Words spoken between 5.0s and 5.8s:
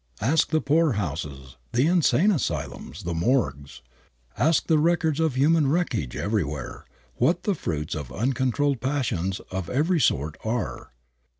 of human